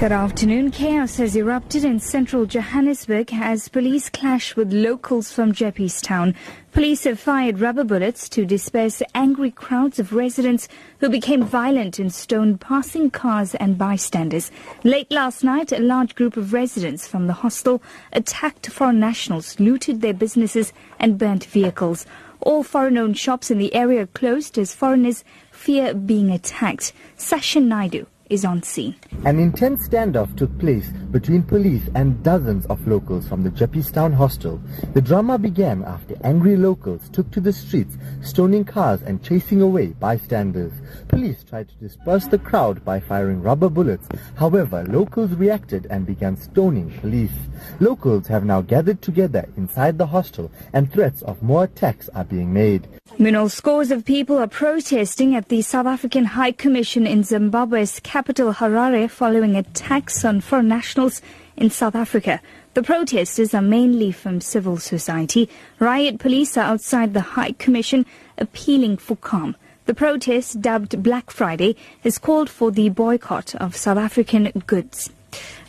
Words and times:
Good 0.00 0.12
afternoon. 0.12 0.70
Chaos 0.70 1.18
has 1.18 1.36
erupted 1.36 1.84
in 1.84 2.00
central 2.00 2.46
Johannesburg 2.46 3.34
as 3.34 3.68
police 3.68 4.08
clash 4.08 4.56
with 4.56 4.72
locals 4.72 5.30
from 5.30 5.52
Town. 5.52 6.34
Police 6.72 7.04
have 7.04 7.20
fired 7.20 7.60
rubber 7.60 7.84
bullets 7.84 8.26
to 8.30 8.46
disperse 8.46 9.02
angry 9.14 9.50
crowds 9.50 9.98
of 9.98 10.14
residents 10.14 10.68
who 11.00 11.10
became 11.10 11.44
violent 11.44 11.98
and 11.98 12.10
stoned 12.10 12.62
passing 12.62 13.10
cars 13.10 13.54
and 13.56 13.76
bystanders. 13.76 14.50
Late 14.84 15.10
last 15.10 15.44
night, 15.44 15.70
a 15.70 15.78
large 15.78 16.14
group 16.14 16.38
of 16.38 16.54
residents 16.54 17.06
from 17.06 17.26
the 17.26 17.34
hostel 17.34 17.82
attacked 18.14 18.70
foreign 18.70 19.00
nationals, 19.00 19.60
looted 19.60 20.00
their 20.00 20.14
businesses 20.14 20.72
and 20.98 21.18
burnt 21.18 21.44
vehicles. 21.44 22.06
All 22.40 22.62
foreign-owned 22.62 23.18
shops 23.18 23.50
in 23.50 23.58
the 23.58 23.74
area 23.74 24.06
closed 24.06 24.56
as 24.56 24.74
foreigners 24.74 25.24
fear 25.50 25.92
being 25.92 26.30
attacked. 26.30 26.94
Sasha 27.18 27.60
Naidu 27.60 28.06
is 28.30 28.44
on 28.44 28.62
scene. 28.62 28.94
An 29.26 29.38
intense 29.38 29.88
standoff 29.88 30.34
took 30.36 30.56
place 30.58 30.88
between 31.10 31.42
police 31.42 31.82
and 31.94 32.22
dozens 32.22 32.64
of 32.66 32.86
locals 32.86 33.28
from 33.28 33.42
the 33.42 33.50
Jeppestown 33.50 34.14
hostel. 34.14 34.60
The 34.94 35.00
drama 35.00 35.36
began 35.36 35.82
after 35.84 36.16
angry 36.24 36.56
locals 36.56 37.08
took 37.10 37.30
to 37.32 37.40
the 37.40 37.52
streets, 37.52 37.98
stoning 38.22 38.64
cars 38.64 39.02
and 39.02 39.22
chasing 39.22 39.60
away 39.60 39.88
bystanders. 39.88 40.72
Police 41.08 41.42
tried 41.42 41.68
to 41.68 41.74
disperse 41.74 42.26
the 42.26 42.38
crowd 42.38 42.84
by 42.84 43.00
firing 43.00 43.42
rubber 43.42 43.68
bullets. 43.68 44.08
However, 44.36 44.84
locals 44.84 45.32
reacted 45.32 45.86
and 45.90 46.06
began 46.06 46.36
stoning 46.36 46.96
police. 47.00 47.32
Locals 47.80 48.28
have 48.28 48.44
now 48.44 48.62
gathered 48.62 49.02
together 49.02 49.48
inside 49.56 49.98
the 49.98 50.06
hostel 50.06 50.50
and 50.72 50.90
threats 50.90 51.20
of 51.22 51.42
more 51.42 51.64
attacks 51.64 52.08
are 52.14 52.24
being 52.24 52.52
made. 52.52 52.86
Meanwhile, 53.18 53.48
scores 53.48 53.90
of 53.90 54.04
people 54.04 54.38
are 54.38 54.46
protesting 54.46 55.34
at 55.34 55.48
the 55.48 55.62
South 55.62 55.86
African 55.86 56.24
High 56.24 56.52
Commission 56.52 57.06
in 57.06 57.24
Zimbabwe's 57.24 57.98
capital 58.00 58.19
Harare 58.22 59.08
following 59.10 59.56
attacks 59.56 60.24
on 60.24 60.40
foreign 60.40 60.68
nationals 60.68 61.22
in 61.56 61.70
South 61.70 61.94
Africa. 61.94 62.40
The 62.74 62.82
protesters 62.82 63.54
are 63.54 63.62
mainly 63.62 64.12
from 64.12 64.40
civil 64.40 64.76
society. 64.76 65.48
Riot 65.78 66.18
police 66.18 66.56
are 66.56 66.72
outside 66.72 67.14
the 67.14 67.20
High 67.20 67.52
Commission 67.52 68.06
appealing 68.38 68.98
for 68.98 69.16
calm. 69.16 69.56
The 69.86 69.94
protest, 69.94 70.60
dubbed 70.60 71.02
Black 71.02 71.30
Friday, 71.30 71.76
has 72.02 72.18
called 72.18 72.48
for 72.48 72.70
the 72.70 72.90
boycott 72.90 73.54
of 73.56 73.74
South 73.74 73.98
African 73.98 74.52
goods. 74.66 75.10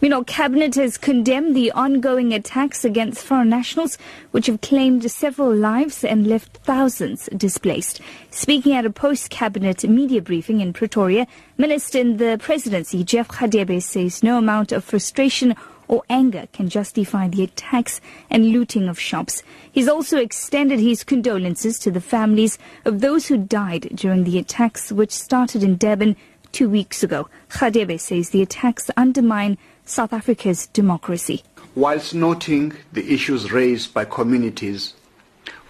Meanwhile, 0.00 0.24
Cabinet 0.24 0.76
has 0.76 0.96
condemned 0.96 1.54
the 1.54 1.70
ongoing 1.72 2.32
attacks 2.32 2.86
against 2.86 3.22
foreign 3.22 3.50
nationals, 3.50 3.98
which 4.30 4.46
have 4.46 4.62
claimed 4.62 5.10
several 5.10 5.54
lives 5.54 6.02
and 6.04 6.26
left 6.26 6.56
thousands 6.58 7.28
displaced. 7.36 8.00
Speaking 8.30 8.72
at 8.72 8.86
a 8.86 8.90
post-Cabinet 8.90 9.84
media 9.84 10.22
briefing 10.22 10.62
in 10.62 10.72
Pretoria, 10.72 11.26
Minister 11.58 11.98
in 11.98 12.16
the 12.16 12.38
Presidency, 12.40 13.04
Jeff 13.04 13.28
Radebe, 13.28 13.82
says 13.82 14.22
no 14.22 14.38
amount 14.38 14.72
of 14.72 14.84
frustration 14.84 15.54
or 15.86 16.02
anger 16.08 16.46
can 16.52 16.68
justify 16.68 17.28
the 17.28 17.42
attacks 17.42 18.00
and 18.30 18.52
looting 18.52 18.88
of 18.88 18.98
shops. 18.98 19.42
He's 19.70 19.88
also 19.88 20.18
extended 20.18 20.78
his 20.78 21.04
condolences 21.04 21.78
to 21.80 21.90
the 21.90 22.00
families 22.00 22.58
of 22.84 23.00
those 23.00 23.26
who 23.26 23.36
died 23.36 23.90
during 23.96 24.24
the 24.24 24.38
attacks 24.38 24.92
which 24.92 25.10
started 25.10 25.62
in 25.62 25.76
Durban 25.76 26.16
two 26.52 26.68
weeks 26.68 27.02
ago. 27.02 27.28
Radebe 27.50 27.98
says 27.98 28.30
the 28.30 28.42
attacks 28.42 28.90
undermine 28.96 29.58
South 29.84 30.12
Africa's 30.12 30.66
democracy. 30.68 31.42
Whilst 31.74 32.14
noting 32.14 32.74
the 32.92 33.12
issues 33.12 33.52
raised 33.52 33.94
by 33.94 34.04
communities, 34.04 34.94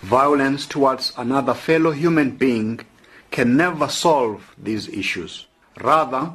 violence 0.03 0.67
towards 0.67 1.13
another 1.17 1.55
fellow 1.55 1.91
human 1.91 2.31
being 2.33 2.81
can 3.31 3.57
never 3.57 3.89
solve 3.89 4.55
these 4.59 4.89
issues. 4.89 5.47
Rather, 5.81 6.33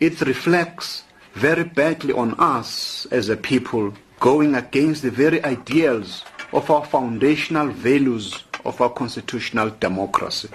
it 0.00 0.20
reflects 0.20 1.04
very 1.34 1.64
badly 1.64 2.12
on 2.12 2.34
us 2.34 3.06
as 3.10 3.28
a 3.28 3.36
people 3.36 3.92
going 4.20 4.54
against 4.54 5.02
the 5.02 5.10
very 5.10 5.42
ideals 5.44 6.24
of 6.52 6.70
our 6.70 6.84
foundational 6.84 7.68
values 7.68 8.42
of 8.64 8.80
our 8.80 8.90
constitutional 8.90 9.70
democracy. 9.78 10.48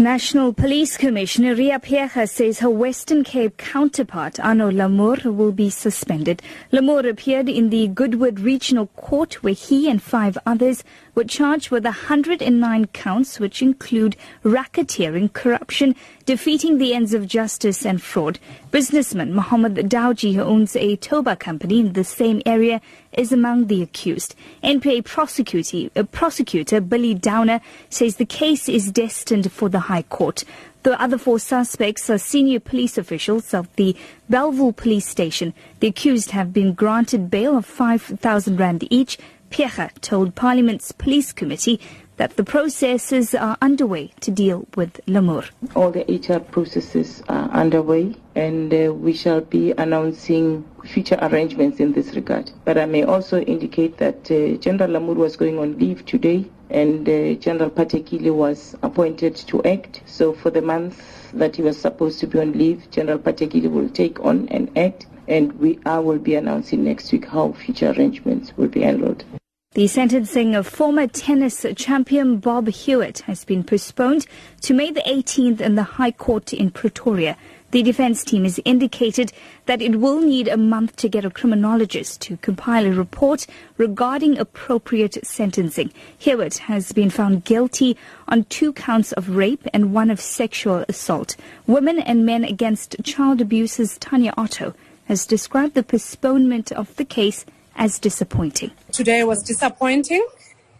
National 0.00 0.52
Police 0.52 0.96
Commissioner 0.96 1.56
Riah 1.56 1.80
Phiyega 1.80 2.28
says 2.28 2.60
her 2.60 2.70
Western 2.70 3.24
Cape 3.24 3.56
counterpart, 3.56 4.38
Arno 4.38 4.70
Lamoer, 4.70 5.34
will 5.34 5.50
be 5.50 5.70
suspended. 5.70 6.40
Lamoer 6.72 7.10
appeared 7.10 7.48
in 7.48 7.70
the 7.70 7.88
Goodwood 7.88 8.38
Regional 8.38 8.86
Court 8.86 9.42
where 9.42 9.54
he 9.54 9.90
and 9.90 10.00
five 10.00 10.38
others 10.46 10.84
were 11.16 11.24
charged 11.24 11.72
with 11.72 11.82
109 11.82 12.86
counts 12.92 13.40
which 13.40 13.60
include 13.60 14.16
racketeering, 14.44 15.32
corruption, 15.32 15.96
defeating 16.26 16.78
the 16.78 16.94
ends 16.94 17.12
of 17.12 17.26
justice 17.26 17.84
and 17.84 18.00
fraud. 18.00 18.38
Businessman 18.70 19.34
Mohammed 19.34 19.74
Dauji, 19.90 20.34
who 20.34 20.42
owns 20.42 20.76
a 20.76 20.94
Toba 20.94 21.34
company 21.34 21.80
in 21.80 21.94
the 21.94 22.04
same 22.04 22.40
area, 22.46 22.80
is 23.14 23.32
among 23.32 23.66
the 23.66 23.82
accused. 23.82 24.36
NPA 24.62 25.04
prosecutor, 25.04 25.90
uh, 25.96 26.04
prosecutor 26.04 26.80
Billy 26.80 27.14
Downer 27.14 27.60
says 27.90 28.14
the 28.14 28.24
case 28.24 28.68
is 28.68 28.92
destined 28.92 29.50
for 29.50 29.68
the 29.68 29.87
High 29.88 30.02
Court. 30.02 30.44
The 30.82 31.00
other 31.00 31.18
four 31.18 31.38
suspects 31.38 32.08
are 32.10 32.18
senior 32.18 32.60
police 32.60 32.98
officials 32.98 33.52
of 33.54 33.74
the 33.76 33.96
Bellville 34.30 34.74
police 34.74 35.08
station. 35.08 35.54
The 35.80 35.88
accused 35.88 36.30
have 36.32 36.52
been 36.52 36.74
granted 36.74 37.30
bail 37.30 37.56
of 37.56 37.66
5,000 37.66 38.56
rand 38.60 38.86
each 38.90 39.18
Phiyega 39.50 39.90
told 40.00 40.34
Parliament's 40.34 40.92
Police 40.92 41.32
Committee 41.32 41.80
that 42.18 42.36
the 42.36 42.44
processes 42.44 43.34
are 43.34 43.56
underway 43.62 44.10
to 44.20 44.30
deal 44.30 44.66
with 44.76 45.00
Lamoer. 45.06 45.48
All 45.74 45.90
the 45.90 46.04
HR 46.04 46.40
processes 46.40 47.22
are 47.28 47.48
underway 47.50 48.14
and 48.34 48.74
uh, 48.74 48.92
we 48.92 49.14
shall 49.14 49.40
be 49.40 49.72
announcing 49.72 50.64
future 50.84 51.18
arrangements 51.22 51.80
in 51.80 51.92
this 51.92 52.14
regard. 52.14 52.50
But 52.64 52.76
I 52.76 52.86
may 52.86 53.04
also 53.04 53.40
indicate 53.40 53.96
that 53.98 54.30
uh, 54.30 54.58
General 54.58 54.90
Lamoer 54.90 55.16
was 55.16 55.36
going 55.36 55.58
on 55.58 55.78
leave 55.78 56.04
today 56.04 56.50
and 56.70 57.08
uh, 57.08 57.34
General 57.34 57.70
Phathekile 57.70 58.34
was 58.34 58.76
appointed 58.82 59.36
to 59.36 59.62
act. 59.64 60.02
So 60.06 60.32
for 60.32 60.50
the 60.50 60.62
month 60.62 61.32
that 61.32 61.56
he 61.56 61.62
was 61.62 61.78
supposed 61.78 62.20
to 62.20 62.26
be 62.26 62.38
on 62.38 62.52
leave, 62.52 62.90
General 62.90 63.18
Phathekile 63.18 63.70
will 63.70 63.88
take 63.88 64.20
on 64.20 64.48
and 64.48 64.70
act 64.76 65.06
and 65.28 65.52
we 65.60 65.78
I 65.84 65.98
will 65.98 66.18
be 66.18 66.34
announcing 66.34 66.84
next 66.84 67.12
week 67.12 67.26
how 67.26 67.52
future 67.52 67.90
arrangements 67.90 68.56
will 68.56 68.68
be 68.68 68.82
handled. 68.82 69.24
The 69.72 69.86
sentencing 69.86 70.54
of 70.54 70.66
former 70.66 71.06
tennis 71.06 71.64
champion 71.76 72.38
Bob 72.38 72.68
Hewitt 72.68 73.20
has 73.20 73.44
been 73.44 73.62
postponed 73.62 74.26
to 74.62 74.74
May 74.74 74.90
the 74.90 75.02
18th 75.02 75.60
in 75.60 75.74
the 75.74 75.82
High 75.82 76.10
Court 76.10 76.52
in 76.54 76.70
Pretoria. 76.70 77.36
The 77.70 77.82
defense 77.82 78.24
team 78.24 78.44
has 78.44 78.58
indicated 78.64 79.30
that 79.66 79.82
it 79.82 79.96
will 80.00 80.22
need 80.22 80.48
a 80.48 80.56
month 80.56 80.96
to 80.96 81.08
get 81.08 81.26
a 81.26 81.30
criminologist 81.30 82.22
to 82.22 82.38
compile 82.38 82.86
a 82.86 82.92
report 82.92 83.46
regarding 83.76 84.38
appropriate 84.38 85.18
sentencing. 85.26 85.92
Hewitt 86.16 86.58
has 86.58 86.92
been 86.92 87.10
found 87.10 87.44
guilty 87.44 87.94
on 88.26 88.44
two 88.44 88.72
counts 88.72 89.12
of 89.12 89.36
rape 89.36 89.66
and 89.74 89.92
one 89.92 90.10
of 90.10 90.18
sexual 90.18 90.86
assault. 90.88 91.36
Women 91.66 91.98
and 91.98 92.24
Men 92.24 92.42
Against 92.42 92.96
Child 93.04 93.42
Abuse's 93.42 93.98
Tanya 93.98 94.32
Otto 94.38 94.74
has 95.04 95.26
described 95.26 95.74
the 95.74 95.82
postponement 95.82 96.72
of 96.72 96.96
the 96.96 97.04
case 97.04 97.44
as 97.76 97.98
disappointing. 97.98 98.70
Today 98.92 99.24
was 99.24 99.42
disappointing 99.42 100.26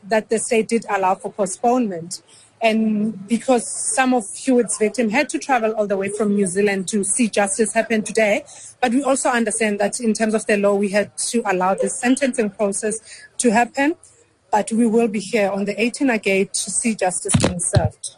that 0.05 0.31
the 0.31 0.39
state 0.39 0.69
did 0.69 0.87
allow 0.89 1.17
for 1.17 1.31
postponement. 1.31 2.23
And 2.61 3.29
because 3.29 3.67
some 3.69 4.15
of 4.15 4.25
Hewitt's 4.35 4.79
victims 4.79 5.13
had 5.13 5.29
to 5.29 5.39
travel 5.39 5.73
all 5.73 5.87
the 5.87 5.97
way 5.97 6.09
from 6.09 6.35
New 6.35 6.47
Zealand 6.47 6.89
to 6.89 7.05
see 7.05 7.29
justice 7.29 7.73
happen 7.73 8.03
today, 8.03 8.45
but 8.81 8.93
we 8.93 9.03
also 9.03 9.29
understand 9.29 9.79
that 9.79 10.01
in 10.01 10.13
terms 10.13 10.35
of 10.35 10.45
the 10.47 10.57
law, 10.57 10.75
we 10.75 10.89
had 10.89 11.17
to 11.19 11.43
allow 11.47 11.75
the 11.75 11.89
sentencing 11.89 12.51
process 12.51 13.01
to 13.39 13.51
happen. 13.51 13.95
But 14.51 14.73
we 14.73 14.87
will 14.87 15.09
be 15.09 15.21
here 15.21 15.51
on 15.51 15.67
the 15.67 15.75
18th 15.75 16.15
again 16.15 16.49
to 16.53 16.71
see 16.71 16.95
justice 16.95 17.35
being 17.37 17.61
served. 17.61 18.17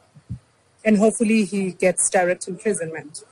And 0.85 0.97
hopefully 0.97 1.45
he 1.45 1.73
gets 1.73 2.09
direct 2.09 2.47
imprisonment. 2.47 3.25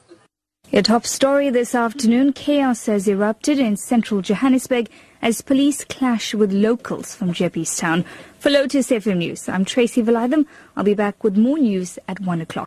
Your 0.70 0.82
top 0.82 1.06
story 1.06 1.49
this 1.49 1.75
afternoon, 1.75 2.35
chaos 2.35 2.85
has 2.87 3.09
erupted 3.09 3.59
in 3.59 3.79
central 3.79 4.20
Johannesburg 4.20 4.91
as 5.23 5.41
police 5.41 5.82
clash 5.82 6.35
with 6.35 6.53
locals 6.53 7.15
from 7.15 7.32
Jeppestown. 7.32 8.05
For 8.38 8.50
Lotus 8.50 8.91
FM 8.91 9.17
News, 9.17 9.49
I'm 9.49 9.65
Tracy 9.65 10.03
Valaydham. 10.03 10.44
I'll 10.76 10.85
be 10.85 10.93
back 10.93 11.25
with 11.25 11.38
more 11.38 11.56
news 11.56 11.99
at 12.06 12.20
1 12.20 12.43
o'clock. 12.43 12.67